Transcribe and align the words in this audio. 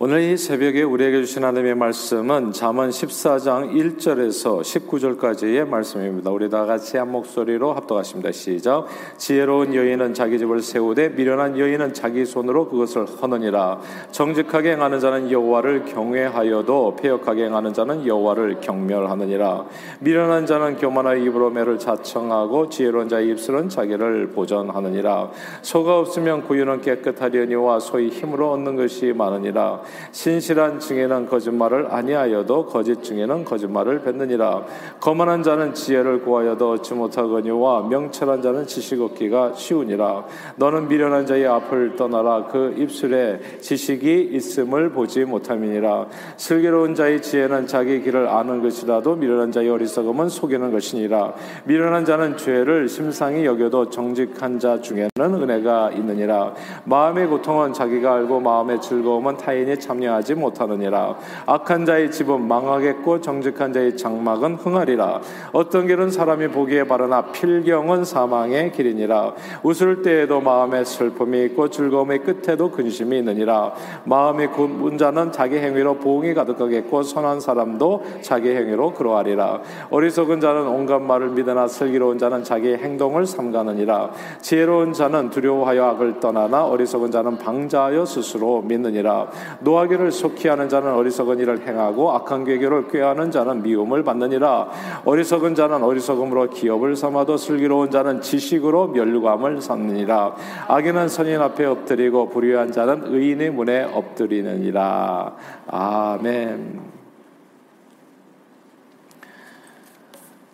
오늘 0.00 0.20
이 0.20 0.36
새벽에 0.36 0.84
우리에게 0.84 1.22
주신 1.22 1.42
하나님의 1.42 1.74
말씀은 1.74 2.52
잠언 2.52 2.90
14장 2.90 3.72
1절에서 3.72 4.60
19절까지의 4.60 5.66
말씀입니다. 5.66 6.30
우리 6.30 6.48
다 6.48 6.66
같이 6.66 6.96
한 6.96 7.10
목소리로 7.10 7.72
합독하십니다. 7.72 8.30
시작. 8.30 8.86
지혜로운 9.16 9.74
여인은 9.74 10.14
자기 10.14 10.38
집을 10.38 10.62
세우되 10.62 11.08
미련한 11.08 11.58
여인은 11.58 11.94
자기 11.94 12.24
손으로 12.24 12.68
그것을 12.68 13.06
허느니라. 13.06 13.80
정직하게 14.12 14.74
행하는 14.74 15.00
자는 15.00 15.32
여호와를 15.32 15.86
경외하여도 15.86 16.94
폐역하게 16.94 17.46
행하는 17.46 17.74
자는 17.74 18.06
여호와를 18.06 18.60
경멸하느니라. 18.60 19.66
미련한 19.98 20.46
자는 20.46 20.76
교만하여 20.76 21.16
입으로 21.24 21.50
매를 21.50 21.76
자청하고 21.80 22.68
지혜로운 22.68 23.08
자의 23.08 23.30
입술은 23.30 23.68
자기를 23.68 24.28
보전하느니라. 24.28 25.32
소가 25.62 25.98
없으면 25.98 26.44
구유는 26.44 26.82
깨끗하려니와 26.82 27.80
소의 27.80 28.10
힘으로 28.10 28.52
얻는 28.52 28.76
것이 28.76 29.12
많으니라. 29.12 29.87
신실한 30.12 30.80
증에는 30.80 31.26
거짓말을 31.26 31.88
아니하여도 31.90 32.66
거짓 32.66 33.02
증에는 33.02 33.44
거짓말을 33.44 34.02
뱉느니라. 34.02 34.64
거만한 35.00 35.42
자는 35.42 35.74
지혜를 35.74 36.22
구하여도 36.22 36.72
얻지 36.72 36.94
못하거니와 36.94 37.88
명철한 37.88 38.42
자는 38.42 38.66
지식 38.66 39.00
얻기가 39.00 39.54
쉬우니라. 39.54 40.24
너는 40.56 40.88
미련한 40.88 41.26
자의 41.26 41.46
앞을 41.46 41.96
떠나라. 41.96 42.46
그 42.46 42.74
입술에 42.76 43.40
지식이 43.60 44.30
있음을 44.32 44.90
보지 44.90 45.24
못함이니라. 45.24 46.06
슬기로운 46.36 46.94
자의 46.94 47.22
지혜는 47.22 47.66
자기 47.66 48.02
길을 48.02 48.28
아는 48.28 48.62
것이라도 48.62 49.16
미련한 49.16 49.52
자의 49.52 49.68
어리석음은 49.70 50.28
속이는 50.28 50.72
것이니라. 50.72 51.34
미련한 51.64 52.04
자는 52.04 52.36
죄를 52.36 52.88
심상히 52.88 53.44
여겨도 53.44 53.90
정직한 53.90 54.58
자 54.58 54.80
중에는 54.80 55.10
은혜가 55.18 55.90
있느니라. 55.92 56.54
마음의 56.84 57.26
고통은 57.28 57.72
자기가 57.72 58.14
알고 58.14 58.40
마음의 58.40 58.80
즐거움은 58.80 59.36
타인이 59.36 59.77
참여하지 59.78 60.34
못하느니라. 60.34 61.16
악한 61.46 61.86
자의 61.86 62.10
집은 62.10 62.46
망하겠고 62.46 63.20
정직한 63.20 63.72
자의 63.72 63.96
장막은 63.96 64.56
흥하리라. 64.56 65.20
어떤 65.52 65.86
길은 65.86 66.10
사람이 66.10 66.48
보기에 66.48 66.84
바르나 66.84 67.30
필경은 67.32 68.04
사망의 68.04 68.72
길이니라. 68.72 69.34
웃을 69.62 70.02
때에도 70.02 70.40
마음에 70.40 70.84
슬픔이 70.84 71.44
있고 71.44 71.68
즐거움의 71.68 72.20
끝에도 72.20 72.70
근심이 72.70 73.18
있느니라. 73.18 73.72
마음이 74.04 74.48
굽은 74.48 74.98
자는 74.98 75.32
자기 75.32 75.58
행위로 75.58 75.94
보응이 75.96 76.34
가득하겠고 76.34 77.02
선한 77.02 77.40
사람도 77.40 78.04
자기 78.22 78.50
행위로 78.50 78.94
그러하리라. 78.94 79.60
어리석은 79.90 80.40
자는 80.40 80.66
온갖 80.66 81.00
말을 81.00 81.30
믿으나 81.30 81.68
슬기로운 81.68 82.18
자는 82.18 82.44
자기 82.44 82.74
행동을 82.74 83.26
삼가느니라. 83.26 84.10
지혜로운 84.40 84.92
자는 84.92 85.30
두려워하여 85.30 85.84
악을 85.84 86.20
떠나나 86.20 86.66
어리석은 86.66 87.10
자는 87.10 87.38
방자하여 87.38 88.04
스스로 88.04 88.62
믿느니라 88.62 89.28
노하기를 89.68 90.12
속히 90.12 90.48
하는 90.48 90.68
자는 90.70 90.94
어리석은 90.94 91.38
일을 91.40 91.66
행하고 91.66 92.12
악한 92.12 92.44
계교를 92.44 92.88
꾀하는 92.88 93.30
자는 93.30 93.62
미움을 93.62 94.02
받느니라. 94.02 94.70
어리석은 95.04 95.54
자는 95.54 95.82
어리석음으로 95.82 96.48
기업을 96.50 96.96
삼아도 96.96 97.36
슬기로운 97.36 97.90
자는 97.90 98.22
지식으로 98.22 98.88
멸감을 98.88 99.60
삼느니라. 99.60 100.36
악인은 100.68 101.08
선인 101.08 101.40
앞에 101.40 101.66
엎드리고 101.66 102.30
불의한 102.30 102.72
자는 102.72 103.12
의인의 103.14 103.50
문에 103.50 103.82
엎드리느니라. 103.82 105.36
아멘. 105.66 106.80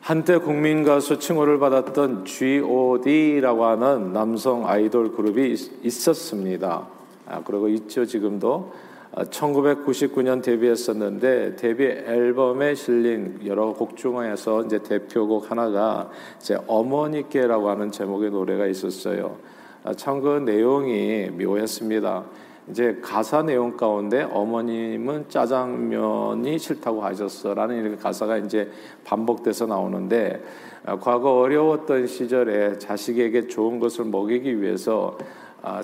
한때 0.00 0.36
국민 0.38 0.84
가수 0.84 1.18
칭호를 1.18 1.58
받았던 1.60 2.24
G.O.D라고 2.26 3.64
하는 3.64 4.12
남성 4.12 4.68
아이돌 4.68 5.12
그룹이 5.12 5.54
있었습니다. 5.82 6.88
아, 7.26 7.40
그리고 7.42 7.68
있죠 7.68 8.04
지금도 8.04 8.72
1999년 9.14 10.38
아, 10.38 10.42
데뷔했었는데 10.42 11.56
데뷔 11.56 11.84
앨범에 11.84 12.74
실린 12.74 13.38
여러 13.46 13.72
곡 13.72 13.96
중에서 13.96 14.64
이제 14.64 14.78
대표곡 14.80 15.50
하나가 15.50 16.10
이제 16.40 16.58
어머니께라고 16.66 17.70
하는 17.70 17.92
제목의 17.92 18.30
노래가 18.30 18.66
있었어요. 18.66 19.36
아, 19.84 19.94
참그 19.94 20.42
내용이 20.44 21.30
묘했습니다. 21.30 22.24
이제 22.70 22.98
가사 23.02 23.42
내용 23.42 23.76
가운데 23.76 24.22
어머님은 24.22 25.28
짜장면이 25.28 26.58
싫다고 26.58 27.04
하셨어라는 27.04 27.98
가사가 27.98 28.38
이제 28.38 28.70
반복돼서 29.04 29.66
나오는데 29.66 30.42
아, 30.86 30.98
과거 30.98 31.38
어려웠던 31.38 32.08
시절에 32.08 32.78
자식에게 32.78 33.46
좋은 33.46 33.78
것을 33.78 34.06
먹이기 34.06 34.60
위해서 34.60 35.16
아, 35.20 35.24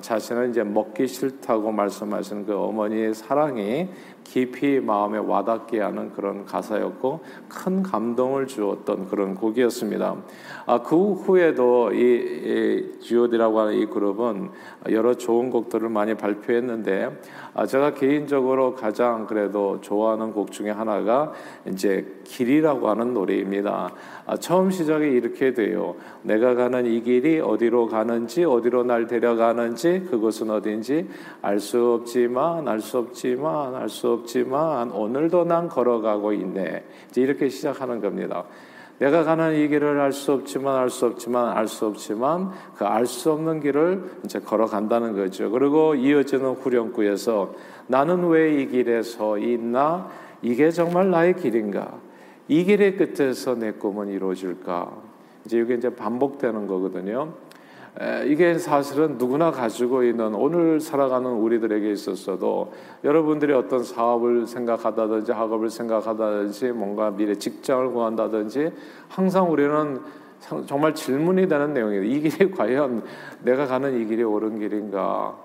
자신은 0.00 0.50
이제 0.50 0.62
먹기 0.62 1.06
싫다고 1.06 1.72
말씀하시는 1.72 2.46
그 2.46 2.54
어머니의 2.54 3.14
사랑이 3.14 3.88
깊이 4.24 4.80
마음에 4.80 5.18
와닿게 5.18 5.80
하는 5.80 6.12
그런 6.12 6.44
가사였고 6.44 7.20
큰 7.48 7.82
감동을 7.82 8.46
주었던 8.46 9.08
그런 9.08 9.34
곡이었습니다. 9.34 10.16
아, 10.66 10.82
그 10.82 11.14
후에도 11.14 11.92
이, 11.92 11.98
이 11.98 13.00
G.O.D라고 13.00 13.60
하는 13.60 13.74
이 13.74 13.86
그룹은 13.86 14.50
여러 14.90 15.14
좋은 15.14 15.50
곡들을 15.50 15.88
많이 15.88 16.14
발표했는데 16.14 17.20
아, 17.54 17.66
제가 17.66 17.94
개인적으로 17.94 18.74
가장 18.74 19.26
그래도 19.26 19.80
좋아하는 19.80 20.32
곡 20.32 20.52
중에 20.52 20.70
하나가 20.70 21.32
이제 21.66 22.20
길이라고 22.24 22.88
하는 22.88 23.12
노래입니다. 23.14 23.92
아, 24.26 24.36
처음 24.36 24.70
시작이 24.70 25.06
이렇게 25.06 25.54
돼요. 25.54 25.96
내가 26.22 26.54
가는 26.54 26.86
이 26.86 27.02
길이 27.02 27.40
어디로 27.40 27.88
가는지 27.88 28.44
어디로 28.44 28.84
날 28.84 29.06
데려가는지 29.06 30.06
그곳은 30.10 30.50
어딘지 30.50 31.08
알 31.42 31.58
수 31.60 31.92
없지만 31.92 32.66
알 32.68 32.80
수 32.80 32.98
없지만 32.98 33.74
알수 33.74 34.09
없지만 34.12 34.90
오늘도 34.92 35.44
난 35.44 35.68
걸어가고 35.68 36.32
있네. 36.32 36.84
이제 37.10 37.20
이렇게 37.20 37.48
시작하는 37.48 38.00
겁니다. 38.00 38.44
내가 38.98 39.24
가는 39.24 39.54
이 39.56 39.66
길을 39.68 39.98
알 39.98 40.12
수 40.12 40.32
없지만 40.32 40.76
알 40.76 40.90
수 40.90 41.06
없지만 41.06 41.56
알 41.56 41.66
수 41.68 41.86
없지만 41.86 42.50
그 42.76 42.84
알 42.84 43.06
수 43.06 43.32
없는 43.32 43.60
길을 43.60 44.04
이제 44.24 44.40
걸어간다는 44.40 45.16
거죠. 45.16 45.50
그리고 45.50 45.94
이어지는 45.94 46.52
후렴구에서 46.52 47.54
나는 47.86 48.28
왜 48.28 48.60
이 48.60 48.66
길에 48.66 49.02
서 49.02 49.38
있나? 49.38 50.08
이게 50.42 50.70
정말 50.70 51.10
나의 51.10 51.36
길인가? 51.36 51.92
이 52.48 52.64
길의 52.64 52.96
끝에서 52.96 53.54
내 53.54 53.72
꿈은 53.72 54.08
이루어질까? 54.08 54.90
이제 55.46 55.58
이게 55.58 55.74
이제 55.74 55.88
반복되는 55.94 56.66
거거든요. 56.66 57.32
이게 58.26 58.56
사실은 58.56 59.18
누구나 59.18 59.50
가지고 59.50 60.04
있는 60.04 60.34
오늘 60.34 60.80
살아가는 60.80 61.28
우리들에게 61.28 61.90
있었어도 61.90 62.72
여러분들이 63.02 63.52
어떤 63.52 63.82
사업을 63.82 64.46
생각하다든지 64.46 65.32
학업을 65.32 65.70
생각하다든지 65.70 66.72
뭔가 66.72 67.10
미래 67.10 67.34
직장을 67.34 67.90
구한다든지 67.90 68.72
항상 69.08 69.50
우리는 69.50 70.00
정말 70.66 70.94
질문이 70.94 71.48
되는 71.48 71.74
내용이에요. 71.74 72.04
이 72.04 72.20
길이 72.20 72.50
과연 72.56 73.02
내가 73.42 73.66
가는 73.66 74.00
이 74.00 74.06
길이 74.06 74.22
옳은 74.22 74.58
길인가? 74.58 75.36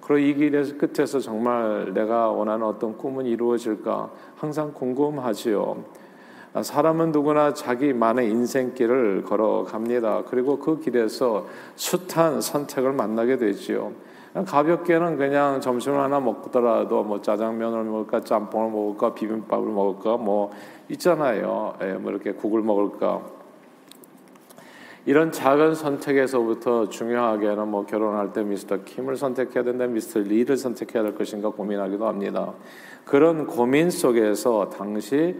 그리고 0.00 0.18
이 0.18 0.34
길의 0.34 0.78
끝에서 0.78 1.20
정말 1.20 1.92
내가 1.92 2.30
원하는 2.30 2.64
어떤 2.64 2.96
꿈은 2.96 3.26
이루어질까? 3.26 4.10
항상 4.36 4.72
궁금하지요. 4.72 5.84
아, 6.54 6.62
사람은 6.62 7.12
누구나 7.12 7.52
자기만의 7.52 8.30
인생길을 8.30 9.22
걸어갑니다. 9.24 10.24
그리고 10.30 10.58
그 10.58 10.80
길에서 10.80 11.46
숱한 11.76 12.40
선택을 12.40 12.92
만나게 12.92 13.36
되지요. 13.36 13.92
가볍게는 14.46 15.16
그냥 15.16 15.60
점심을 15.60 15.98
하나 15.98 16.20
먹더라도 16.20 17.02
뭐 17.02 17.20
짜장면을 17.20 17.84
먹을까, 17.84 18.20
짬뽕을 18.20 18.70
먹을까, 18.70 19.14
비빔밥을 19.14 19.66
먹을까, 19.66 20.16
뭐 20.16 20.50
있잖아요. 20.90 21.74
예, 21.82 21.92
뭐 21.94 22.12
이렇게 22.12 22.32
국을 22.32 22.62
먹을까. 22.62 23.37
이런 25.06 25.32
작은 25.32 25.74
선택에서부터 25.74 26.88
중요하게는 26.88 27.68
뭐 27.68 27.86
결혼할 27.86 28.32
때 28.32 28.42
미스터 28.42 28.84
킴을 28.84 29.16
선택해야 29.16 29.64
된다, 29.64 29.86
미스터 29.86 30.20
리를 30.20 30.56
선택해야 30.56 31.02
될 31.02 31.14
것인가 31.14 31.50
고민하기도 31.50 32.06
합니다. 32.06 32.54
그런 33.04 33.46
고민 33.46 33.90
속에서 33.90 34.68
당시 34.68 35.36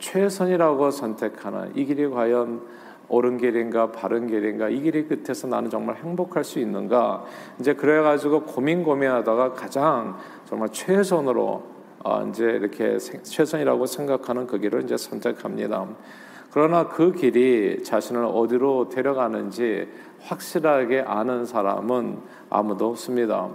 최선이라고 0.00 0.90
선택하는 0.90 1.72
이 1.76 1.84
길이 1.84 2.08
과연 2.08 2.62
옳은 3.08 3.38
길인가 3.38 3.92
바른 3.92 4.26
길인가 4.26 4.68
이 4.68 4.80
길이 4.80 5.06
끝에서 5.06 5.46
나는 5.46 5.70
정말 5.70 5.96
행복할 5.96 6.42
수 6.44 6.58
있는가 6.58 7.24
이제 7.60 7.74
그래가지고 7.74 8.44
고민 8.44 8.82
고민하다가 8.82 9.52
가장 9.52 10.16
정말 10.46 10.70
최선으로 10.70 11.62
어 12.04 12.26
이제 12.28 12.44
이렇게 12.44 12.98
최선이라고 12.98 13.86
생각하는 13.86 14.46
그 14.46 14.58
길을 14.58 14.82
이제 14.84 14.96
선택합니다. 14.96 15.86
그러나 16.52 16.86
그 16.86 17.12
길이 17.12 17.82
자신을 17.82 18.24
어디로 18.26 18.90
데려가는지 18.90 19.88
확실하게 20.20 21.00
아는 21.00 21.46
사람은 21.46 22.18
아무도 22.50 22.88
없습니다. 22.90 23.48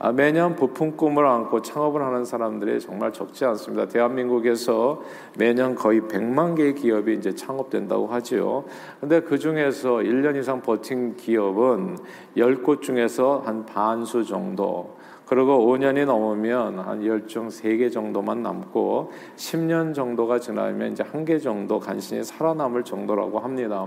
아, 0.00 0.12
매년 0.12 0.54
부품 0.54 0.96
꿈을 0.96 1.26
안고 1.26 1.60
창업을 1.60 2.00
하는 2.00 2.24
사람들이 2.24 2.80
정말 2.80 3.12
적지 3.12 3.44
않습니다. 3.44 3.86
대한민국에서 3.86 5.02
매년 5.36 5.74
거의 5.74 6.00
100만 6.00 6.56
개의 6.56 6.74
기업이 6.76 7.14
이제 7.14 7.34
창업된다고 7.34 8.06
하지요. 8.06 8.64
근데 9.00 9.20
그 9.20 9.38
중에서 9.38 9.96
1년 9.96 10.36
이상 10.36 10.62
버틴 10.62 11.16
기업은 11.16 11.98
10곳 12.36 12.80
중에서 12.80 13.42
한 13.44 13.66
반수 13.66 14.24
정도 14.24 14.97
그리고 15.28 15.66
5년이 15.66 16.06
넘으면 16.06 16.78
한 16.78 17.04
열중 17.04 17.48
3개 17.48 17.92
정도만 17.92 18.42
남고 18.42 19.12
10년 19.36 19.94
정도가 19.94 20.40
지나면 20.40 20.92
이제 20.92 21.04
한 21.04 21.28
개 21.28 21.38
정도 21.38 21.78
간신히 21.78 22.24
살아남을 22.24 22.84
정도라고 22.84 23.40
합니다. 23.40 23.86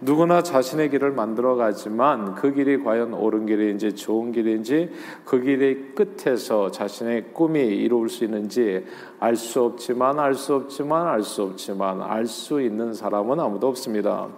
누구나 0.00 0.42
자신의 0.42 0.88
길을 0.88 1.12
만들어 1.12 1.54
가지만 1.56 2.34
그 2.34 2.54
길이 2.54 2.82
과연 2.82 3.12
옳은 3.12 3.44
길인지 3.44 3.94
좋은 3.94 4.32
길인지 4.32 4.90
그 5.26 5.42
길의 5.42 5.94
끝에서 5.94 6.70
자신의 6.70 7.34
꿈이 7.34 7.60
이루어질 7.60 8.08
수 8.08 8.24
있는지 8.24 8.86
알 9.20 9.34
수 9.34 9.64
없지만 9.64 10.18
알 10.20 10.34
수 10.34 10.54
없지만 10.54 11.08
알 11.08 11.22
수 11.22 11.42
없지만 11.42 12.00
알 12.02 12.26
수 12.26 12.60
있는 12.60 12.94
사람은 12.94 13.40
아무도 13.40 13.66
없습니다. 13.68 14.28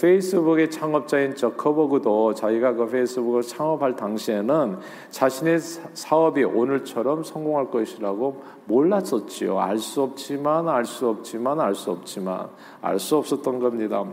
페이스북의 0.00 0.70
창업자인 0.70 1.34
저커버그도 1.34 2.34
자기가 2.34 2.74
그 2.74 2.86
페이스북을 2.86 3.42
창업할 3.42 3.96
당시에는 3.96 4.78
자신의 5.08 5.58
사업이 5.60 6.44
오늘처럼 6.44 7.22
성공할 7.24 7.70
것이라고 7.70 8.42
몰랐었지요. 8.66 9.58
알 9.58 9.78
수 9.78 10.02
없지만 10.02 10.68
알 10.68 10.84
수 10.84 11.08
없지만 11.08 11.58
알 11.60 11.74
수 11.74 11.90
없지만 11.90 12.48
알 12.82 12.98
수 12.98 13.16
없었던 13.16 13.58
겁니다. 13.58 14.04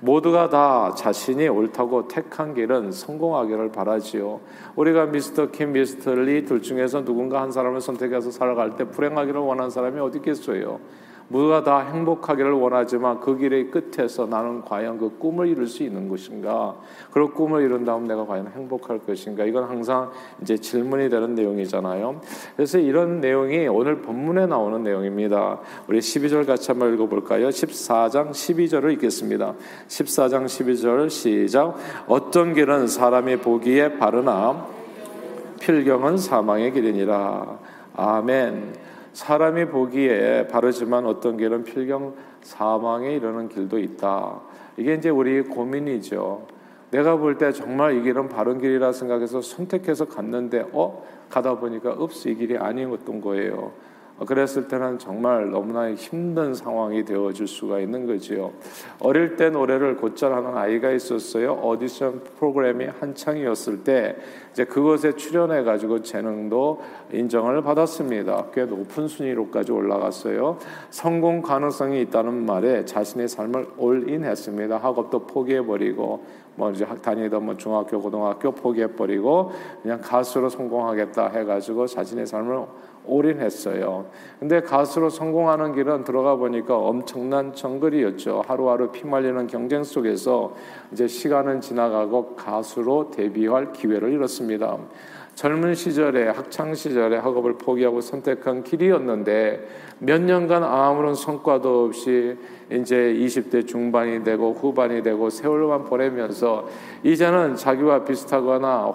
모두가 0.00 0.50
다 0.50 0.94
자신이 0.94 1.48
옳다고 1.48 2.08
택한 2.08 2.54
길은 2.54 2.92
성공하기를 2.92 3.72
바라지요. 3.72 4.40
우리가 4.76 5.06
미스터 5.06 5.50
킴, 5.50 5.72
미스터 5.72 6.14
리 6.14 6.44
둘 6.44 6.60
중에서 6.60 7.04
누군가 7.04 7.40
한 7.40 7.50
사람을 7.50 7.80
선택해서 7.80 8.30
살아갈 8.30 8.76
때 8.76 8.84
불행하기를 8.84 9.40
원 9.40 9.53
하는 9.58 9.70
사람이 9.70 10.00
어디 10.00 10.18
있겠어요? 10.18 10.80
모두가 11.28 11.64
다 11.64 11.78
행복하기를 11.78 12.52
원하지만 12.52 13.18
그 13.20 13.36
길의 13.36 13.70
끝에서 13.70 14.26
나는 14.26 14.60
과연 14.62 14.98
그 14.98 15.16
꿈을 15.18 15.48
이룰 15.48 15.66
수 15.66 15.82
있는 15.82 16.08
것인가? 16.08 16.76
그런 17.12 17.32
꿈을 17.32 17.62
이룬 17.62 17.84
다음 17.84 18.06
내가 18.06 18.26
과연 18.26 18.48
행복할 18.54 18.98
것인가? 18.98 19.44
이건 19.44 19.64
항상 19.64 20.10
이제 20.42 20.56
질문이 20.58 21.08
되는 21.08 21.34
내용이잖아요. 21.34 22.20
그래서 22.56 22.78
이런 22.78 23.20
내용이 23.20 23.66
오늘 23.68 24.02
본문에 24.02 24.46
나오는 24.46 24.82
내용입니다. 24.82 25.60
우리 25.88 25.98
12절 25.98 26.46
같이 26.46 26.70
한번 26.70 26.92
읽어볼까요? 26.92 27.48
14장 27.48 28.30
12절을 28.30 28.92
읽겠습니다. 28.92 29.54
14장 29.88 30.44
12절 30.44 31.08
시작. 31.08 31.74
어떤 32.06 32.52
길은 32.52 32.86
사람이 32.86 33.38
보기에 33.38 33.98
바르나 33.98 34.66
필경은 35.60 36.18
사망의 36.18 36.72
길이니라. 36.72 37.58
아멘. 37.96 38.84
사람이 39.14 39.66
보기에 39.66 40.48
바르지만 40.48 41.06
어떤 41.06 41.36
길은 41.36 41.64
필경 41.64 42.14
사망에 42.42 43.14
이르는 43.14 43.48
길도 43.48 43.78
있다. 43.78 44.40
이게 44.76 44.94
이제 44.94 45.08
우리 45.08 45.40
고민이죠. 45.42 46.46
내가 46.90 47.16
볼 47.16 47.38
때 47.38 47.50
정말 47.52 47.96
이 47.96 48.02
길은 48.02 48.28
바른 48.28 48.60
길이라 48.60 48.92
생각해서 48.92 49.40
선택해서 49.40 50.04
갔는데 50.04 50.66
어 50.72 51.04
가다 51.30 51.58
보니까 51.58 51.92
없이 51.92 52.30
이 52.30 52.34
길이 52.34 52.56
아니었던 52.58 53.20
거예요. 53.20 53.72
그랬을 54.26 54.68
때는 54.68 54.98
정말 54.98 55.50
너무나 55.50 55.92
힘든 55.92 56.54
상황이 56.54 57.04
되어질 57.04 57.48
수가 57.48 57.80
있는 57.80 58.06
거지요. 58.06 58.52
어릴 59.00 59.36
때 59.36 59.50
노래를 59.50 59.96
곧잘 59.96 60.32
하는 60.32 60.56
아이가 60.56 60.92
있었어요. 60.92 61.54
오디션 61.54 62.22
프로그램이 62.38 62.86
한창이었을 63.00 63.82
때 63.82 64.16
이제 64.52 64.64
그것에 64.64 65.16
출연해 65.16 65.64
가지고 65.64 66.00
재능도 66.02 66.80
인정을 67.12 67.62
받았습니다. 67.62 68.46
꽤 68.54 68.64
높은 68.64 69.08
순위로까지 69.08 69.72
올라갔어요. 69.72 70.58
성공 70.90 71.42
가능성이 71.42 72.02
있다는 72.02 72.46
말에 72.46 72.84
자신의 72.84 73.26
삶을 73.26 73.66
올인했습니다. 73.76 74.78
학업도 74.78 75.26
포기해 75.26 75.66
버리고 75.66 76.24
뭐 76.56 76.70
이제 76.70 76.86
다니던 76.86 77.44
뭐 77.44 77.56
중학교 77.56 78.00
고등학교 78.00 78.52
포기해 78.52 78.88
버리고 78.88 79.50
그냥 79.82 80.00
가수로 80.00 80.48
성공하겠다 80.48 81.28
해 81.28 81.44
가지고 81.44 81.86
자신의 81.86 82.26
삶을 82.26 82.64
올인했어요. 83.06 84.06
근데 84.38 84.60
가수로 84.60 85.10
성공하는 85.10 85.74
길은 85.74 86.04
들어가 86.04 86.36
보니까 86.36 86.76
엄청난 86.76 87.52
정글이었죠. 87.52 88.44
하루하루 88.46 88.90
피말리는 88.92 89.46
경쟁 89.46 89.84
속에서 89.84 90.54
이제 90.92 91.06
시간은 91.06 91.60
지나가고 91.60 92.34
가수로 92.34 93.10
데뷔할 93.10 93.72
기회를 93.72 94.12
잃었습니다. 94.12 94.78
젊은 95.34 95.74
시절에 95.74 96.28
학창 96.28 96.74
시절에 96.74 97.16
학업을 97.16 97.54
포기하고 97.54 98.00
선택한 98.00 98.62
길이었는데 98.62 99.68
몇 99.98 100.20
년간 100.20 100.62
아무런 100.62 101.14
성과도 101.14 101.86
없이 101.86 102.36
이제 102.70 103.14
20대 103.18 103.66
중반이 103.66 104.22
되고 104.22 104.52
후반이 104.52 105.02
되고 105.02 105.30
세월만 105.30 105.84
보내면서 105.84 106.68
이제는 107.02 107.56
자기와 107.56 108.04
비슷하거나 108.04 108.94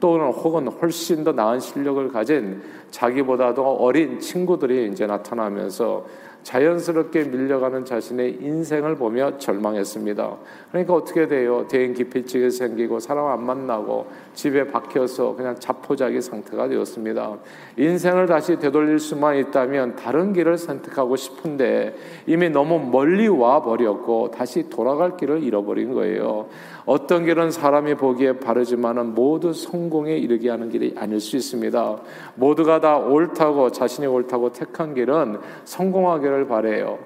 또는 0.00 0.28
혹은 0.28 0.66
훨씬 0.68 1.22
더 1.22 1.32
나은 1.32 1.60
실력을 1.60 2.08
가진 2.08 2.62
자기보다도 2.90 3.62
어린 3.62 4.18
친구들이 4.18 4.88
이제 4.90 5.06
나타나면서 5.06 6.04
자연스럽게 6.42 7.24
밀려가는 7.24 7.84
자신의 7.84 8.38
인생을 8.40 8.96
보며 8.96 9.38
절망했습니다. 9.38 10.36
그러니까 10.70 10.94
어떻게 10.94 11.28
돼요? 11.28 11.66
대인 11.68 11.94
기피증이 11.94 12.50
생기고 12.50 13.00
사람 13.00 13.26
안 13.26 13.44
만나고 13.44 14.06
집에 14.34 14.66
박혀서 14.66 15.34
그냥 15.36 15.56
자포자기 15.58 16.20
상태가 16.20 16.68
되었습니다. 16.68 17.38
인생을 17.76 18.26
다시 18.26 18.56
되돌릴 18.58 18.98
수만 18.98 19.36
있다면 19.36 19.96
다른 19.96 20.32
길을 20.32 20.58
선택하고 20.58 21.16
싶은데 21.16 21.94
이미 22.26 22.48
너무 22.48 22.78
멀리 22.78 23.28
와 23.28 23.62
버렸고 23.62 24.30
다시 24.30 24.68
돌아갈 24.70 25.16
길을 25.16 25.42
잃어버린 25.42 25.92
거예요. 25.94 26.46
어떤 26.86 27.24
길은 27.24 27.50
사람이 27.50 27.94
보기에 27.94 28.38
바르지만은 28.38 29.14
모두 29.14 29.52
성공에 29.52 30.16
이르게 30.16 30.50
하는 30.50 30.70
길이 30.70 30.94
아닐 30.96 31.20
수 31.20 31.36
있습니다. 31.36 32.00
모두가 32.34 32.80
다 32.80 32.96
옳다고 32.98 33.70
자신이 33.70 34.06
옳다고 34.06 34.52
택한 34.52 34.94
길은 34.94 35.38
성공하 35.64 36.18
기를 36.30 36.46
바래요. 36.46 36.98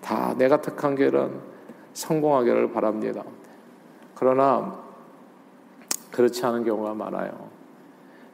다 0.00 0.34
내가 0.36 0.60
택한 0.60 0.94
길은 0.94 1.32
성공하기를 1.94 2.72
바랍니다. 2.72 3.24
그러나 4.14 4.78
그렇지 6.10 6.44
않은 6.44 6.64
경우가 6.64 6.94
많아요. 6.94 7.48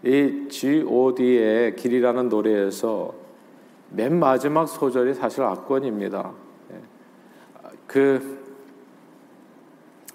이 0.02 0.48
G.O.D의 0.48 1.76
길이라는 1.76 2.28
노래에서 2.28 3.14
맨 3.90 4.18
마지막 4.18 4.66
소절이 4.66 5.14
사실 5.14 5.42
악권입니다. 5.42 6.32
예. 6.72 6.80
그 7.86 8.44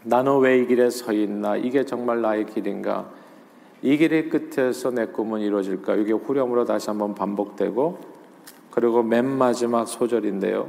나는 0.03 0.39
왜 0.39 0.61
이 0.61 0.67
길에 0.67 0.89
서 0.89 1.11
있나? 1.11 1.55
이게 1.55 1.85
정말 1.85 2.21
나의 2.21 2.45
길인가? 2.45 3.09
이 3.81 3.97
길의 3.97 4.29
끝에서 4.29 4.91
내 4.91 5.05
꿈은 5.07 5.41
이루어질까? 5.41 5.95
이게 5.95 6.11
후렴으로 6.13 6.65
다시 6.65 6.89
한번 6.89 7.15
반복되고 7.15 8.18
그리고 8.71 9.03
맨 9.03 9.25
마지막 9.25 9.85
소절인데요. 9.87 10.67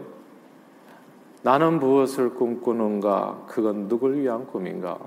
나는 1.42 1.78
무엇을 1.78 2.34
꿈꾸는가? 2.34 3.44
그건 3.46 3.88
누굴 3.88 4.16
위한 4.16 4.46
꿈인가? 4.46 4.98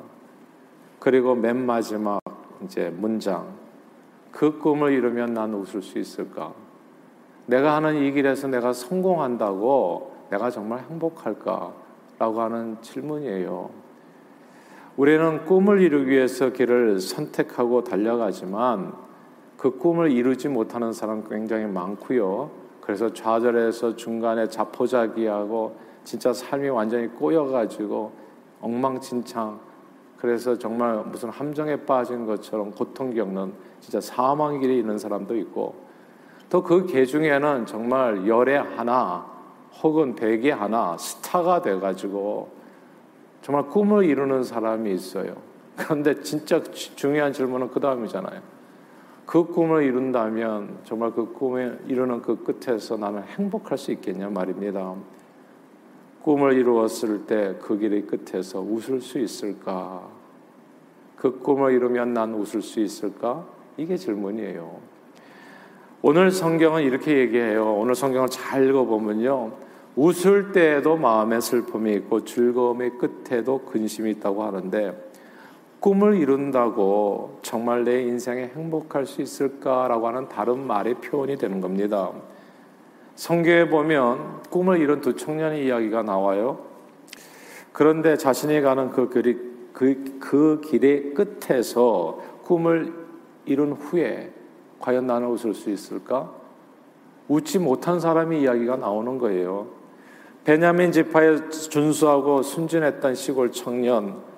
그리고 0.99 1.35
맨 1.35 1.65
마지막 1.65 2.19
이제 2.63 2.89
문장. 2.89 3.47
그 4.31 4.57
꿈을 4.57 4.93
이루면 4.93 5.33
난 5.33 5.53
웃을 5.53 5.81
수 5.81 5.99
있을까? 5.99 6.53
내가 7.45 7.75
하는 7.75 7.97
이 7.97 8.11
길에서 8.11 8.47
내가 8.47 8.73
성공한다고 8.73 10.13
내가 10.29 10.49
정말 10.49 10.79
행복할까? 10.89 11.73
라고 12.17 12.41
하는 12.41 12.77
질문이에요. 12.81 13.69
우리는 14.95 15.45
꿈을 15.45 15.81
이루기 15.81 16.11
위해서 16.11 16.51
길을 16.51 16.99
선택하고 16.99 17.83
달려가지만 17.83 18.93
그 19.57 19.77
꿈을 19.77 20.11
이루지 20.11 20.49
못하는 20.49 20.93
사람 20.93 21.27
굉장히 21.27 21.65
많고요. 21.65 22.62
그래서 22.83 23.11
좌절해서 23.13 23.95
중간에 23.95 24.47
자포자기하고 24.47 25.75
진짜 26.03 26.33
삶이 26.33 26.67
완전히 26.69 27.07
꼬여가지고 27.07 28.11
엉망진창 28.61 29.59
그래서 30.17 30.57
정말 30.57 30.97
무슨 31.05 31.29
함정에 31.29 31.77
빠진 31.85 32.25
것처럼 32.25 32.71
고통 32.71 33.13
겪는 33.13 33.53
진짜 33.79 33.99
사망 34.01 34.59
길에 34.59 34.75
있는 34.77 34.97
사람도 34.97 35.35
있고 35.37 35.75
또 36.49 36.61
그 36.61 36.85
개 36.85 37.05
중에는 37.05 37.65
정말 37.65 38.27
열에 38.27 38.57
하나 38.57 39.25
혹은 39.81 40.15
백에 40.15 40.51
하나 40.51 40.97
스타가 40.97 41.61
돼가지고 41.61 42.49
정말 43.41 43.67
꿈을 43.67 44.05
이루는 44.05 44.43
사람이 44.43 44.93
있어요. 44.93 45.35
그런데 45.75 46.21
진짜 46.21 46.61
중요한 46.61 47.33
질문은 47.33 47.69
그 47.71 47.79
다음이잖아요. 47.79 48.39
그 49.25 49.45
꿈을 49.45 49.83
이룬다면 49.83 50.79
정말 50.83 51.11
그 51.11 51.33
꿈을 51.33 51.79
이루는 51.87 52.21
그 52.21 52.43
끝에서 52.43 52.97
나는 52.97 53.23
행복할 53.23 53.77
수 53.77 53.91
있겠냐 53.91 54.29
말입니다. 54.29 54.95
꿈을 56.21 56.53
이루었을 56.53 57.25
때 57.25 57.55
그 57.61 57.77
길의 57.77 58.07
끝에서 58.07 58.59
웃을 58.61 59.01
수 59.01 59.19
있을까? 59.19 60.07
그 61.15 61.39
꿈을 61.39 61.73
이루면 61.73 62.13
난 62.13 62.33
웃을 62.33 62.61
수 62.61 62.79
있을까? 62.79 63.45
이게 63.77 63.97
질문이에요. 63.97 64.93
오늘 66.01 66.31
성경은 66.31 66.83
이렇게 66.83 67.17
얘기해요. 67.19 67.75
오늘 67.75 67.95
성경을 67.95 68.29
잘 68.29 68.67
읽어보면요. 68.67 69.51
웃을 69.95 70.51
때에도 70.51 70.97
마음의 70.97 71.41
슬픔이 71.41 71.93
있고 71.93 72.25
즐거움의 72.25 72.97
끝에도 72.97 73.59
근심이 73.59 74.11
있다고 74.11 74.43
하는데 74.43 75.02
꿈을 75.83 76.15
이룬다고 76.15 77.39
정말 77.41 77.83
내 77.83 78.03
인생에 78.03 78.51
행복할 78.55 79.05
수 79.05 79.21
있을까라고 79.21 80.07
하는 80.07 80.29
다른 80.29 80.65
말의 80.65 80.93
표현이 81.01 81.35
되는 81.35 81.59
겁니다. 81.59 82.09
성경에 83.15 83.67
보면 83.67 84.43
꿈을 84.49 84.79
이룬 84.79 85.01
두 85.01 85.17
청년의 85.17 85.65
이야기가 85.65 86.03
나와요. 86.03 86.59
그런데 87.73 88.15
자신이 88.15 88.61
가는 88.61 88.91
그 88.91 89.09
길이, 89.09 89.37
그, 89.73 90.19
그 90.21 90.61
길의 90.63 91.15
끝에서 91.15 92.17
꿈을 92.45 92.93
이룬 93.43 93.73
후에 93.73 94.31
과연 94.79 95.05
나는 95.05 95.27
웃을 95.27 95.53
수 95.53 95.69
있을까? 95.69 96.31
웃지 97.27 97.59
못한 97.59 97.99
사람의 97.99 98.41
이야기가 98.41 98.77
나오는 98.77 99.17
거예요. 99.17 99.67
베냐민 100.45 100.93
지파에 100.93 101.49
준수하고 101.49 102.41
순진했던 102.41 103.15
시골 103.15 103.51
청년 103.51 104.31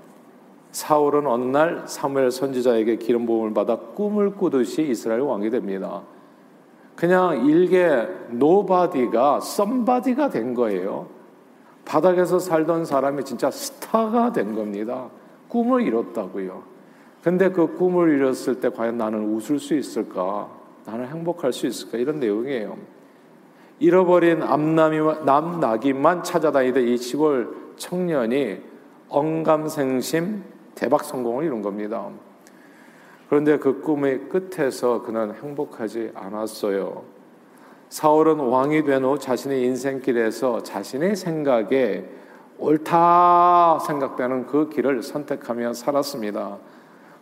사울은 0.75 1.25
어느 1.25 1.45
날 1.45 1.83
사무엘 1.85 2.31
선지자에게 2.31 2.97
기름 2.97 3.25
부음을 3.25 3.53
받아 3.53 3.77
꿈을 3.77 4.31
꾸듯이 4.31 4.81
이스라엘 4.81 5.21
왕이 5.21 5.49
됩니다. 5.49 6.01
그냥 6.97 7.45
일개 7.45 8.05
nobody가 8.31 9.39
somebody가 9.39 10.31
된 10.31 10.53
거예요. 10.53 11.07
바닥에서 11.85 12.39
살던 12.39 12.83
사람이 12.83 13.23
진짜 13.23 13.49
스타가 13.49 14.33
된 14.33 14.53
겁니다. 14.53 15.07
꿈을 15.47 15.83
이뤘다고요. 15.83 16.63
근데 17.23 17.51
그 17.51 17.77
꿈을 17.77 18.13
이뤘을 18.17 18.59
때 18.59 18.67
과연 18.67 18.97
나는 18.97 19.33
웃을 19.33 19.59
수 19.59 19.75
있을까? 19.75 20.49
나는 20.85 21.07
행복할 21.07 21.53
수 21.53 21.67
있을까? 21.67 21.97
이런 21.97 22.19
내용이에요. 22.19 22.75
잃어버린 23.79 24.43
암남이 24.43 24.97
남나기만 25.23 26.23
찾아다니던 26.23 26.83
이 26.83 26.97
시골 26.97 27.55
청년이 27.77 28.57
언감생심 29.07 30.54
대박 30.75 31.03
성공을 31.03 31.45
이룬 31.45 31.61
겁니다. 31.61 32.09
그런데 33.29 33.57
그 33.57 33.81
꿈의 33.81 34.29
끝에서 34.29 35.01
그는 35.01 35.33
행복하지 35.33 36.11
않았어요. 36.13 37.03
사울은 37.89 38.39
왕이 38.39 38.83
된 38.83 39.03
후 39.03 39.17
자신의 39.17 39.63
인생길에서 39.63 40.63
자신의 40.63 41.15
생각에 41.15 42.05
옳다 42.57 43.79
생각되는 43.79 44.45
그 44.47 44.69
길을 44.69 45.01
선택하며 45.03 45.73
살았습니다. 45.73 46.57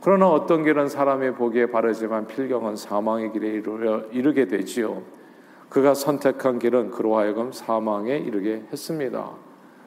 그러나 0.01 0.29
어떤 0.29 0.63
길은 0.63 0.89
사람의 0.89 1.35
보기에 1.35 1.67
바르지만 1.67 2.27
필경은 2.27 2.75
사망의 2.75 3.31
길에 3.31 3.49
이르, 3.49 4.09
이르게 4.11 4.47
되지요. 4.47 5.01
그가 5.69 5.93
선택한 5.93 6.59
길은 6.59 6.91
그로 6.91 7.17
하여금 7.17 7.51
사망에 7.51 8.17
이르게 8.17 8.63
했습니다. 8.71 9.31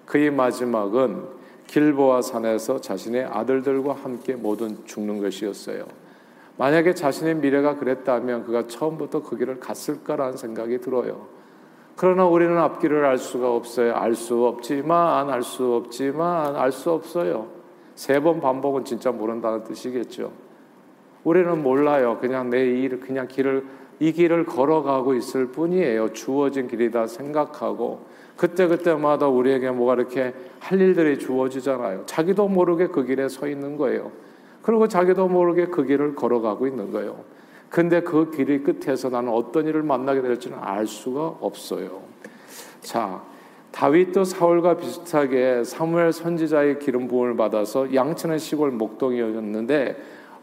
그의 0.06 0.30
마지막은 0.30 1.24
길보아 1.66 2.22
산에서 2.22 2.80
자신의 2.80 3.24
아들들과 3.24 3.94
함께 3.94 4.34
모든 4.34 4.84
죽는 4.84 5.20
것이었어요. 5.20 5.86
만약에 6.58 6.94
자신의 6.94 7.36
미래가 7.36 7.76
그랬다면 7.76 8.44
그가 8.44 8.66
처음부터 8.66 9.22
그 9.22 9.36
길을 9.36 9.60
갔을까라는 9.60 10.36
생각이 10.36 10.80
들어요. 10.80 11.26
그러나 11.96 12.26
우리는 12.26 12.56
앞길을 12.56 13.04
알 13.04 13.18
수가 13.18 13.54
없어요. 13.54 13.94
알 13.94 14.14
수 14.14 14.46
없지만, 14.46 15.30
알 15.30 15.42
수 15.42 15.74
없지만, 15.74 16.56
알 16.56 16.72
수 16.72 16.90
없어요. 16.92 17.48
세 17.94 18.20
번 18.20 18.40
반복은 18.40 18.84
진짜 18.84 19.10
모른다는 19.10 19.64
뜻이겠죠. 19.64 20.30
우리는 21.24 21.62
몰라요. 21.62 22.18
그냥 22.20 22.50
내 22.50 22.64
일, 22.66 23.00
그냥 23.00 23.26
길을 23.26 23.64
이 23.98 24.12
길을 24.12 24.44
걸어가고 24.44 25.14
있을 25.14 25.46
뿐이에요. 25.46 26.12
주어진 26.12 26.68
길이다 26.68 27.06
생각하고 27.06 28.04
그때그때마다 28.36 29.28
우리에게 29.28 29.70
뭐가 29.70 29.94
이렇게 29.94 30.34
할 30.58 30.80
일들이 30.80 31.18
주어지잖아요. 31.18 32.04
자기도 32.06 32.48
모르게 32.48 32.88
그 32.88 33.04
길에 33.04 33.28
서 33.28 33.48
있는 33.48 33.76
거예요. 33.76 34.12
그리고 34.62 34.88
자기도 34.88 35.28
모르게 35.28 35.66
그 35.66 35.84
길을 35.84 36.14
걸어가고 36.14 36.66
있는 36.66 36.90
거예요. 36.90 37.24
근데 37.70 38.00
그 38.00 38.30
길의 38.30 38.62
끝에서 38.62 39.08
나는 39.08 39.32
어떤 39.32 39.66
일을 39.66 39.82
만나게 39.82 40.22
될지는 40.22 40.58
알 40.60 40.86
수가 40.86 41.36
없어요. 41.40 42.02
자, 42.80 43.22
다윗도 43.72 44.24
사울과 44.24 44.76
비슷하게 44.76 45.64
사무엘 45.64 46.12
선지자의 46.12 46.78
기름 46.78 47.08
부음을 47.08 47.36
받아서 47.36 47.94
양치는 47.94 48.38
시골 48.38 48.70
목동이었는데 48.70 49.96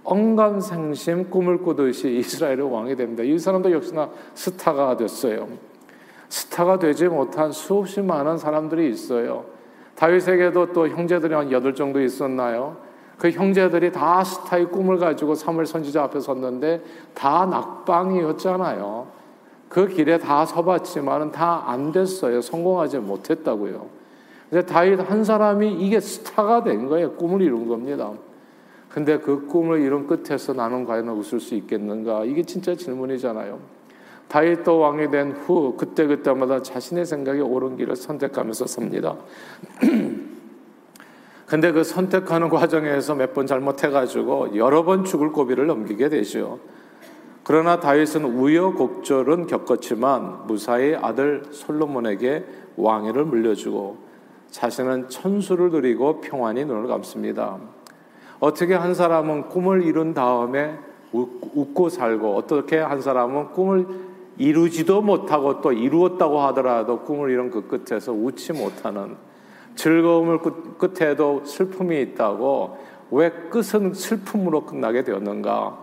언감생심 0.03 1.29
꿈을 1.29 1.59
꾸듯이 1.59 2.15
이스라엘의 2.17 2.71
왕이 2.71 2.95
됩니다. 2.95 3.23
이 3.23 3.39
사람도 3.39 3.71
역시나 3.71 4.09
스타가 4.33 4.97
됐어요. 4.97 5.47
스타가 6.33 6.79
되지 6.79 7.07
못한 7.09 7.51
수없이 7.51 8.01
많은 8.01 8.39
사람들이 8.39 8.89
있어요. 8.89 9.45
다윗에게도 9.93 10.73
또 10.73 10.87
형제들이 10.87 11.31
한 11.31 11.51
여덟 11.51 11.75
정도 11.75 12.01
있었나요? 12.01 12.77
그 13.19 13.29
형제들이 13.29 13.91
다 13.91 14.23
스타의 14.23 14.71
꿈을 14.71 14.97
가지고 14.97 15.35
사물 15.35 15.67
선지자 15.67 16.01
앞에 16.05 16.19
섰는데 16.19 16.81
다 17.13 17.45
낙방이었잖아요. 17.45 19.05
그 19.69 19.87
길에 19.87 20.17
다 20.17 20.43
서봤지만은 20.43 21.31
다 21.31 21.65
안 21.67 21.91
됐어요. 21.91 22.41
성공하지 22.41 22.97
못했다고요. 22.97 23.85
근데 24.49 24.65
다윗 24.65 24.99
한 25.07 25.23
사람이 25.23 25.71
이게 25.85 25.99
스타가 25.99 26.63
된 26.63 26.87
거예요. 26.87 27.11
꿈을 27.11 27.43
이룬 27.43 27.67
겁니다. 27.67 28.11
근데 28.89 29.19
그 29.19 29.45
꿈을 29.45 29.81
이룬 29.81 30.07
끝에서 30.07 30.53
나는 30.53 30.85
과연 30.85 31.07
웃을 31.09 31.39
수 31.39 31.53
있겠는가? 31.53 32.25
이게 32.25 32.41
진짜 32.41 32.73
질문이잖아요. 32.73 33.82
다윗도 34.33 34.79
왕이 34.79 35.11
된 35.11 35.33
후 35.45 35.75
그때 35.77 36.07
그때마다 36.07 36.63
자신의 36.63 37.05
생각에 37.05 37.39
옳은 37.39 37.77
길을 37.77 37.95
선택하면서 37.95 38.65
삽니다. 38.65 39.15
근데 41.45 41.71
그 41.71 41.83
선택하는 41.83 42.49
과정에서 42.49 43.13
몇 43.13 43.35
번 43.35 43.45
잘못해가지고 43.45 44.57
여러 44.57 44.83
번 44.85 45.03
죽을 45.05 45.31
고비를 45.31 45.67
넘기게 45.67 46.09
되죠. 46.09 46.57
그러나 47.43 47.79
다윗은 47.79 48.25
우여곡절은 48.25 49.45
겪었지만 49.45 50.47
무사히 50.47 50.95
아들 50.95 51.43
솔로몬에게 51.51 52.43
왕위를 52.75 53.25
물려주고 53.25 53.97
자신은 54.49 55.09
천수를 55.09 55.69
누리고 55.69 56.21
평안히 56.21 56.65
눈을 56.65 56.87
감습니다. 56.87 57.59
어떻게 58.39 58.73
한 58.73 58.95
사람은 58.95 59.49
꿈을 59.49 59.83
이룬 59.83 60.15
다음에 60.15 60.79
웃고 61.11 61.89
살고 61.89 62.35
어떻게 62.35 62.79
한 62.79 62.99
사람은 62.99 63.51
꿈을 63.51 64.12
이루지도 64.37 65.01
못하고 65.01 65.61
또 65.61 65.71
이루었다고 65.71 66.41
하더라도 66.41 67.01
꿈을 67.01 67.29
이룬 67.29 67.51
그 67.51 67.67
끝에서 67.67 68.11
웃지 68.11 68.53
못하는 68.53 69.15
즐거움을 69.75 70.39
끝, 70.77 71.01
에도 71.01 71.43
슬픔이 71.45 72.01
있다고 72.01 72.77
왜 73.11 73.29
끝은 73.29 73.93
슬픔으로 73.93 74.65
끝나게 74.65 75.03
되었는가? 75.03 75.77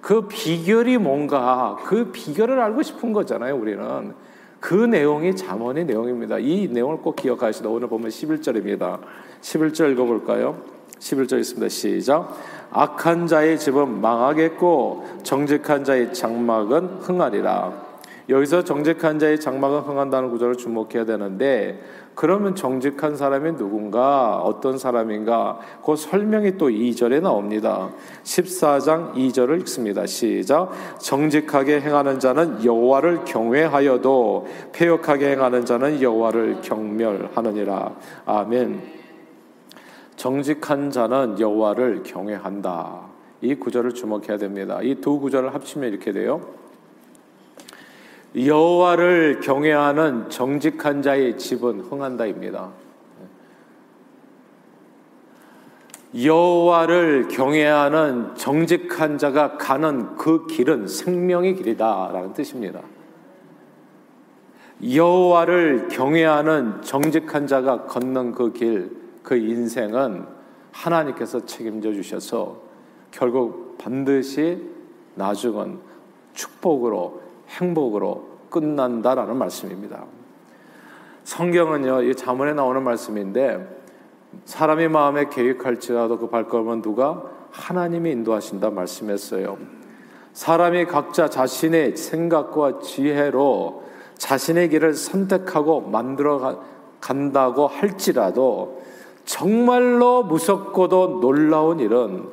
그 0.00 0.28
비결이 0.28 0.98
뭔가 0.98 1.78
그 1.84 2.10
비결을 2.10 2.60
알고 2.60 2.82
싶은 2.82 3.12
거잖아요, 3.12 3.56
우리는. 3.56 4.14
그 4.60 4.74
내용이 4.74 5.36
잠언의 5.36 5.84
내용입니다. 5.84 6.38
이 6.38 6.68
내용을 6.68 6.98
꼭 6.98 7.16
기억하시다. 7.16 7.68
오늘 7.68 7.88
보면 7.88 8.08
11절입니다. 8.08 8.98
11절 9.40 9.92
읽어볼까요? 9.92 10.56
11절 10.98 11.38
있습니다. 11.40 11.68
시작. 11.68 12.34
악한 12.70 13.26
자의 13.26 13.58
집은 13.58 14.00
망하겠고 14.00 15.20
정직한 15.22 15.84
자의 15.84 16.12
장막은 16.12 17.00
흥하리라. 17.00 17.93
여기서 18.28 18.64
정직한 18.64 19.18
자의 19.18 19.38
장막은 19.38 19.80
흥한다는 19.80 20.30
구절을 20.30 20.56
주목해야 20.56 21.04
되는데 21.04 21.82
그러면 22.14 22.54
정직한 22.54 23.16
사람이 23.16 23.56
누군가 23.56 24.38
어떤 24.38 24.78
사람인가 24.78 25.58
그 25.84 25.96
설명이 25.96 26.56
또 26.56 26.68
2절에 26.68 27.20
나옵니다. 27.20 27.90
14장 28.22 29.14
2절을 29.14 29.60
읽습니다. 29.62 30.06
시작. 30.06 30.70
정직하게 30.98 31.80
행하는 31.80 32.18
자는 32.18 32.64
여호와를 32.64 33.24
경외하여도 33.24 34.46
폐역하게 34.72 35.32
행하는 35.32 35.64
자는 35.64 36.00
여호와를 36.00 36.60
경멸하느니라. 36.62 37.94
아멘. 38.26 38.80
정직한 40.16 40.90
자는 40.90 41.38
여호와를 41.40 42.04
경외한다. 42.04 43.00
이 43.42 43.54
구절을 43.56 43.92
주목해야 43.92 44.38
됩니다. 44.38 44.78
이 44.82 44.94
두 44.94 45.18
구절을 45.18 45.52
합치면 45.52 45.90
이렇게 45.90 46.12
돼요. 46.12 46.63
여호와를 48.36 49.40
경외하는 49.40 50.28
정직한 50.28 51.02
자의 51.02 51.38
집은 51.38 51.80
흥한다입니다. 51.80 52.70
여호와를 56.20 57.28
경외하는 57.28 58.34
정직한 58.36 59.18
자가 59.18 59.56
가는 59.56 60.16
그 60.16 60.46
길은 60.46 60.88
생명의 60.88 61.54
길이다라는 61.54 62.32
뜻입니다. 62.32 62.80
여호와를 64.82 65.88
경외하는 65.88 66.82
정직한 66.82 67.46
자가 67.46 67.84
걷는 67.84 68.32
그 68.32 68.52
길, 68.52 68.96
그 69.22 69.36
인생은 69.36 70.26
하나님께서 70.72 71.46
책임져 71.46 71.92
주셔서 71.92 72.60
결국 73.10 73.78
반드시 73.78 74.60
나중은 75.14 75.78
축복으로 76.34 77.23
행복으로 77.48 78.28
끝난다라는 78.50 79.36
말씀입니다. 79.36 80.04
성경은요, 81.24 82.02
이 82.02 82.14
자문에 82.14 82.54
나오는 82.54 82.82
말씀인데 82.82 83.82
사람이 84.44 84.88
마음에 84.88 85.28
계획할지라도 85.28 86.18
그 86.18 86.28
발걸음은 86.28 86.82
누가 86.82 87.24
하나님이 87.50 88.10
인도하신다 88.12 88.70
말씀했어요. 88.70 89.56
사람이 90.32 90.86
각자 90.86 91.28
자신의 91.28 91.96
생각과 91.96 92.80
지혜로 92.80 93.84
자신의 94.18 94.68
길을 94.70 94.94
선택하고 94.94 95.82
만들어 95.82 96.62
간다고 97.00 97.66
할지라도 97.66 98.82
정말로 99.24 100.24
무섭고도 100.24 101.20
놀라운 101.20 101.80
일은 101.80 102.28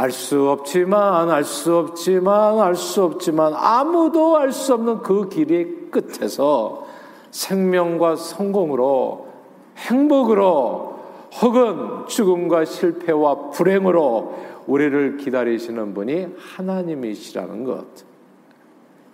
알 0.00 0.10
수 0.10 0.48
없지만 0.48 1.28
알 1.28 1.44
수 1.44 1.76
없지만 1.76 2.58
알 2.58 2.74
수 2.74 3.04
없지만 3.04 3.52
아무도 3.54 4.38
알 4.38 4.50
수 4.50 4.72
없는 4.72 5.02
그 5.02 5.28
길의 5.28 5.90
끝에서 5.90 6.86
생명과 7.30 8.16
성공으로 8.16 9.28
행복으로 9.76 11.00
혹은 11.42 12.06
죽음과 12.06 12.64
실패와 12.64 13.50
불행으로 13.50 14.38
우리를 14.66 15.18
기다리시는 15.18 15.92
분이 15.92 16.28
하나님이시라는 16.38 17.64
것. 17.64 17.86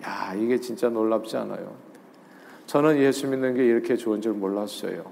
야, 0.04 0.34
이게 0.34 0.60
진짜 0.60 0.88
놀랍지 0.88 1.36
않아요? 1.36 1.74
저는 2.66 2.98
예수 2.98 3.26
믿는 3.26 3.54
게 3.54 3.64
이렇게 3.64 3.96
좋은 3.96 4.20
줄 4.20 4.34
몰랐어요. 4.34 5.04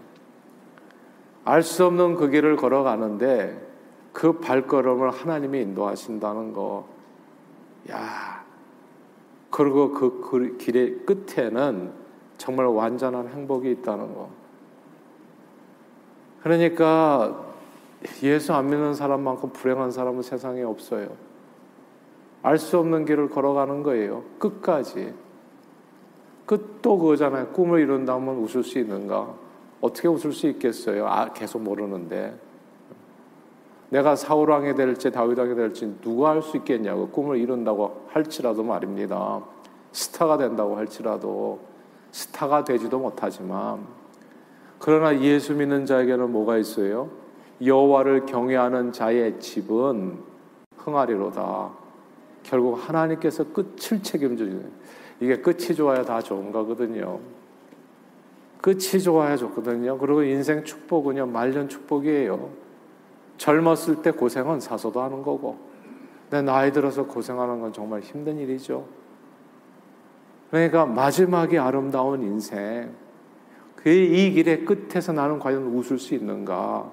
알 1.44 1.62
수 1.62 1.84
없는 1.84 2.14
그 2.14 2.30
길을 2.30 2.56
걸어가는데 2.56 3.63
그 4.14 4.38
발걸음을 4.38 5.10
하나님이 5.10 5.60
인도하신다는 5.62 6.54
거. 6.54 6.86
야, 7.90 8.42
그리고 9.50 9.90
그 9.92 10.56
길의 10.56 11.00
끝에는 11.04 11.92
정말 12.38 12.66
완전한 12.66 13.28
행복이 13.28 13.70
있다는 13.72 14.14
거. 14.14 14.30
그러니까 16.42 17.44
예수 18.22 18.54
안 18.54 18.70
믿는 18.70 18.94
사람만큼 18.94 19.50
불행한 19.50 19.90
사람은 19.90 20.22
세상에 20.22 20.62
없어요. 20.62 21.08
알 22.42 22.58
수 22.58 22.78
없는 22.78 23.06
길을 23.06 23.30
걸어가는 23.30 23.82
거예요. 23.82 24.22
끝까지. 24.38 25.12
끝도 26.46 26.98
그거잖아요. 26.98 27.48
꿈을 27.48 27.80
이룬다면 27.80 28.36
웃을 28.36 28.62
수 28.62 28.78
있는가? 28.78 29.34
어떻게 29.80 30.06
웃을 30.08 30.32
수 30.32 30.46
있겠어요? 30.46 31.06
아, 31.06 31.32
계속 31.32 31.62
모르는데. 31.62 32.38
내가 33.94 34.16
사울 34.16 34.50
왕이 34.50 34.74
될지 34.74 35.12
다윗 35.12 35.38
왕이 35.38 35.54
될지 35.54 35.96
누가 36.00 36.30
할수 36.30 36.56
있겠냐고 36.56 37.10
꿈을 37.10 37.38
이룬다고 37.38 38.06
할지라도 38.08 38.64
말입니다. 38.64 39.40
스타가 39.92 40.36
된다고 40.36 40.76
할지라도 40.76 41.60
스타가 42.10 42.64
되지도 42.64 42.98
못하지만 42.98 43.86
그러나 44.80 45.20
예수 45.20 45.54
믿는 45.54 45.86
자에게는 45.86 46.32
뭐가 46.32 46.56
있어요? 46.58 47.08
여호와를 47.64 48.26
경외하는 48.26 48.90
자의 48.90 49.38
집은 49.38 50.18
흥하리로다. 50.78 51.70
결국 52.42 52.74
하나님께서 52.74 53.44
끝을 53.52 54.02
책임지는 54.02 54.72
이게 55.20 55.36
끝이 55.36 55.72
좋아야 55.72 56.02
다 56.02 56.20
좋은 56.20 56.50
거거든요. 56.50 57.20
끝이 58.60 59.00
좋아야 59.00 59.36
좋거든요. 59.36 59.98
그리고 59.98 60.24
인생 60.24 60.64
축복은요 60.64 61.26
말년 61.26 61.68
축복이에요. 61.68 62.64
젊었을 63.36 64.02
때 64.02 64.10
고생은 64.10 64.60
사서도 64.60 65.00
하는 65.02 65.22
거고, 65.22 65.58
내 66.30 66.42
나이 66.42 66.72
들어서 66.72 67.06
고생하는 67.06 67.60
건 67.60 67.72
정말 67.72 68.00
힘든 68.00 68.38
일이죠. 68.38 68.86
그러니까 70.50 70.86
마지막에 70.86 71.58
아름다운 71.58 72.22
인생, 72.22 72.92
그이 73.76 74.32
길의 74.32 74.64
끝에서 74.64 75.12
나는 75.12 75.38
과연 75.38 75.64
웃을 75.74 75.98
수 75.98 76.14
있는가? 76.14 76.90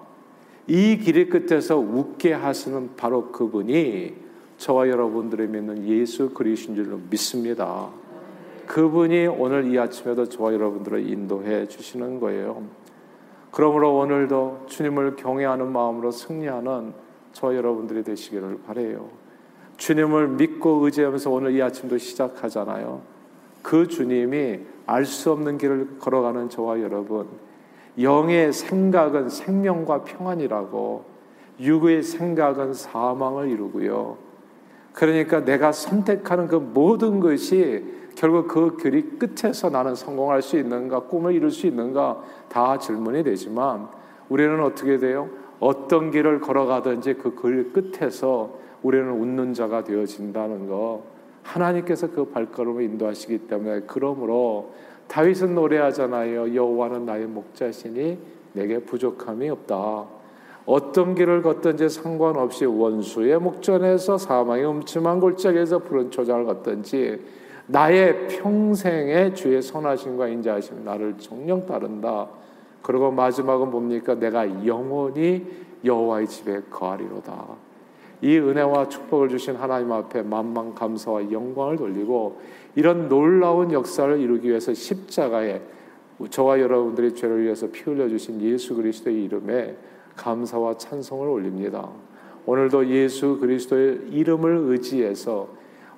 이 0.67 0.98
길의 0.98 1.29
끝에서 1.29 1.77
웃게 1.77 2.33
하시는 2.33 2.95
바로 2.95 3.31
그분이 3.31 4.15
저와 4.57 4.89
여러분들이 4.89 5.48
믿는 5.48 5.88
예수 5.88 6.29
그리스도인 6.31 6.75
줄로 6.75 7.00
믿습니다. 7.10 7.89
그분이 8.67 9.27
오늘 9.27 9.71
이 9.71 9.79
아침에도 9.79 10.29
저와 10.29 10.53
여러분들을 10.53 11.10
인도해 11.10 11.67
주시는 11.67 12.19
거예요. 12.19 12.63
그러므로 13.51 13.97
오늘도 13.97 14.65
주님을 14.67 15.15
경외하는 15.17 15.71
마음으로 15.71 16.12
승리하는 16.12 16.93
저와 17.34 17.56
여러분들이 17.56 18.04
되시기를 18.04 18.60
바래요. 18.65 19.10
주님을 19.78 20.30
믿고 20.30 20.86
의지하면서 20.86 21.30
오늘 21.30 21.56
이 21.56 21.62
아침도 21.62 21.97
시작하잖아요. 21.97 23.02
그 23.62 23.88
주님이 23.88 24.60
알 24.86 25.06
수 25.06 25.32
없는 25.32 25.58
길을 25.58 25.99
걸어가는 25.99 26.49
저와 26.49 26.82
여러분, 26.82 27.28
영의 27.99 28.54
생각은 28.54 29.30
생명과 29.30 30.04
평안이라고, 30.04 31.06
육의 31.60 32.04
생각은 32.04 32.73
사망을 32.73 33.49
이루고요. 33.49 34.17
그러니까 34.93 35.43
내가 35.45 35.71
선택하는 35.71 36.47
그 36.47 36.56
모든 36.56 37.19
것이 37.19 37.86
결국 38.15 38.47
그 38.47 38.78
길이 38.78 39.17
끝에서 39.17 39.69
나는 39.69 39.95
성공할 39.95 40.41
수 40.41 40.58
있는가, 40.58 41.02
꿈을 41.02 41.34
이룰 41.34 41.52
수 41.52 41.67
있는가, 41.67 42.21
다 42.50 42.78
질문이 42.78 43.24
되지만 43.24 43.88
우리는 44.30 44.62
어떻게 44.62 44.97
돼요? 44.97 45.30
어떤 45.60 46.12
길을 46.12 46.41
걸어가든지 46.41 47.15
그 47.15 47.36
길 47.36 47.71
끝에서 47.74 48.60
우리는 48.84 49.10
웃는 49.12 49.54
자가 49.54 49.84
되어진다는 49.84 50.67
거. 50.67 51.04
하나님께서 51.43 52.12
그 52.12 52.26
발걸음을 52.26 52.84
인도하시기 52.84 53.47
때문에 53.47 53.82
그러므로 53.88 54.71
다윗은 55.08 55.56
노래하잖아요. 55.56 56.56
여호와는 56.56 57.06
나의 57.06 57.26
목자시니 57.28 58.17
내게 58.54 58.80
부족함이 58.80 59.50
없다. 59.50 60.06
어떤 60.65 61.15
길을 61.15 61.41
걷든지 61.41 61.89
상관없이 61.89 62.65
원수의 62.65 63.39
목전에서 63.39 64.17
사망의 64.17 64.65
음침한 64.67 65.19
골짜기에서 65.19 65.80
푸른 65.80 66.12
초장을 66.12 66.45
걷든지 66.45 67.19
나의 67.67 68.28
평생의 68.28 69.36
주의 69.36 69.62
선하심과 69.62 70.28
인자하심 70.28 70.84
나를 70.84 71.17
정령 71.17 71.65
따른다. 71.65 72.28
그리고 72.82 73.12
마지막은 73.12 73.71
뭡니까? 73.71 74.15
내가 74.15 74.65
영원히 74.65 75.45
여호와의 75.84 76.28
집에 76.28 76.62
거하리로다. 76.69 77.45
이 78.21 78.38
은혜와 78.38 78.88
축복을 78.88 79.30
주신 79.30 79.56
하나님 79.56 79.91
앞에 79.91 80.21
만만 80.21 80.76
감사와 80.76 81.32
영광을 81.32 81.78
돌리고 81.78 82.39
이런 82.76 83.10
놀라운 83.10 83.71
역사를 83.71 84.19
이루기 84.19 84.50
위해서 84.50 84.74
십자가에 84.74 85.62
저와 86.30 86.60
여러분들의 86.60 87.15
죄를 87.15 87.43
위해서 87.43 87.67
피 87.71 87.82
흘려 87.82 88.08
주신 88.08 88.39
예수 88.41 88.76
그리스도의 88.76 89.24
이름에 89.24 89.76
감사와 90.15 90.78
찬송을 90.78 91.28
올립니다. 91.28 91.89
오늘도 92.45 92.88
예수 92.89 93.39
그리스도의 93.39 94.02
이름을 94.12 94.65
의지해서 94.65 95.50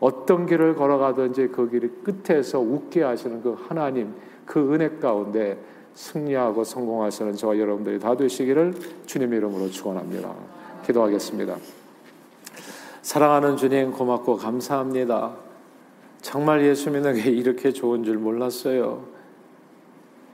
어떤 0.03 0.45
길을 0.45 0.75
걸어가든지 0.75 1.47
그길 1.47 2.03
끝에서 2.03 2.59
웃게 2.59 3.03
하시는 3.03 3.41
그 3.41 3.57
하나님 3.67 4.13
그 4.45 4.73
은혜 4.73 4.89
가운데 4.89 5.57
승리하고 5.93 6.65
성공하시는 6.65 7.35
저와 7.37 7.57
여러분들이 7.57 7.99
다 7.99 8.17
되시기를 8.17 8.73
주님의 9.05 9.37
이름으로 9.37 9.69
축원합니다. 9.69 10.33
기도하겠습니다. 10.85 11.55
사랑하는 13.01 13.55
주님 13.55 13.93
고맙고 13.93 14.35
감사합니다. 14.35 15.35
정말 16.21 16.65
예수 16.65 16.91
믿는 16.91 17.15
게 17.15 17.29
이렇게 17.29 17.71
좋은 17.71 18.03
줄 18.03 18.17
몰랐어요. 18.17 19.05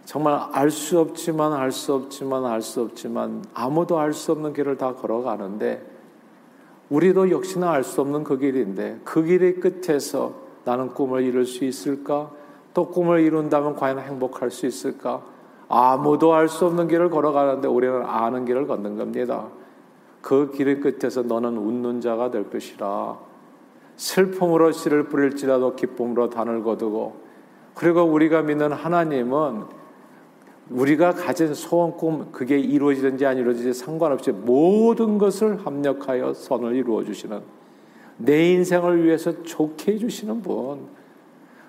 정말 0.06 0.40
알 0.52 0.72
수 0.72 1.00
없지만 1.00 1.54
알 1.54 1.72
수 1.72 1.94
없지만 1.94 2.44
알 2.44 2.64
수 2.64 2.82
없지만 2.82 3.46
아무도 3.54 4.00
알 4.00 4.14
수 4.14 4.32
없는 4.32 4.54
길을 4.54 4.78
다 4.78 4.96
걸어가는데 4.96 5.99
우리도 6.90 7.30
역시나 7.32 7.72
알 7.72 7.84
수 7.84 8.02
없는 8.02 8.24
그 8.24 8.38
길인데 8.38 9.02
그 9.04 9.24
길의 9.24 9.60
끝에서 9.60 10.34
나는 10.66 10.90
꿈을 10.90 11.24
이룰 11.24 11.46
수 11.46 11.64
있을까? 11.66 12.32
또 12.74 12.90
꿈을 12.90 13.22
이룬다면 13.22 13.76
과연 13.76 14.00
행복할 14.00 14.52
수 14.52 14.66
있을까? 14.66 15.22
아무도 15.68 16.34
알 16.34 16.48
수 16.48 16.66
없는 16.66 16.88
길을 16.88 17.10
걸어가는데 17.10 17.68
우리는 17.68 18.04
아는 18.04 18.46
길을 18.46 18.68
걷는 18.68 18.98
겁니다. 18.98 19.48
그 20.22 20.52
길의 20.52 20.82
끝에서 20.82 21.22
너는 21.22 21.58
웃는 21.58 22.02
자가 22.02 22.32
될 22.32 22.50
것이라. 22.50 23.18
슬픔으로 23.96 24.72
씨를 24.72 25.04
뿌릴지라도 25.10 25.76
기쁨으로 25.76 26.30
단을 26.30 26.64
거두고 26.64 27.30
그리고 27.76 28.02
우리가 28.04 28.42
믿는 28.42 28.72
하나님은 28.72 29.79
우리가 30.70 31.14
가진 31.14 31.54
소원 31.54 31.98
꿈 31.98 32.32
그게 32.32 32.60
이루어지든지 32.60 33.26
안 33.26 33.38
이루어지든지 33.38 33.78
상관없이 33.78 34.32
모든 34.32 35.18
것을 35.18 35.66
합력하여 35.66 36.34
선을 36.34 36.76
이루어 36.76 37.04
주시는 37.04 37.42
내 38.18 38.52
인생을 38.52 39.04
위해서 39.04 39.44
좋게 39.44 39.94
해 39.94 39.98
주시는 39.98 40.42
분 40.42 40.88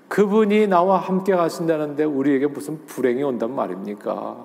그분이 0.09 0.67
나와 0.67 0.99
함께 0.99 1.35
가신다는데 1.35 2.05
우리에게 2.05 2.49
무슨 2.49 2.85
불행이 2.87 3.23
온단 3.23 3.55
말입니까? 3.55 4.45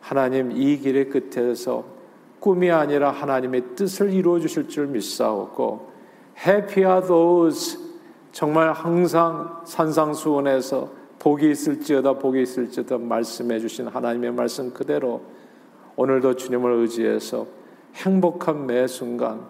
하나님 0.00 0.50
이 0.52 0.78
길의 0.78 1.10
끝에서 1.10 1.84
꿈이 2.40 2.70
아니라 2.70 3.10
하나님의 3.10 3.76
뜻을 3.76 4.12
이루어 4.12 4.40
주실 4.40 4.68
줄 4.68 4.86
믿사옵고 4.86 5.90
Happy 6.46 7.06
those 7.06 7.78
정말 8.32 8.72
항상 8.72 9.60
산상수원에서 9.66 10.99
복이 11.20 11.50
있을지어다 11.50 12.14
복이 12.14 12.42
있을지어다 12.42 12.98
말씀해 12.98 13.60
주신 13.60 13.86
하나님의 13.86 14.32
말씀 14.32 14.72
그대로 14.72 15.22
오늘도 15.94 16.34
주님을 16.34 16.72
의지해서 16.72 17.46
행복한 17.94 18.66
매 18.66 18.86
순간 18.86 19.42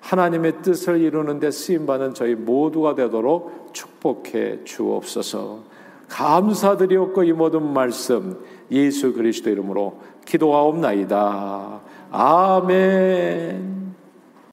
하나님의 0.00 0.60
뜻을 0.62 1.00
이루는 1.00 1.40
데 1.40 1.50
쓰임 1.50 1.86
받는 1.86 2.12
저희 2.12 2.34
모두가 2.34 2.94
되도록 2.94 3.70
축복해 3.72 4.64
주옵소서. 4.64 5.60
감사드리옵고 6.08 7.24
이 7.24 7.32
모든 7.32 7.72
말씀 7.72 8.38
예수 8.70 9.14
그리스도 9.14 9.48
이름으로 9.48 10.00
기도하옵나이다. 10.26 11.80
아멘. 12.10 13.73